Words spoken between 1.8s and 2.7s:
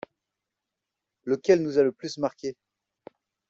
le plus marqué?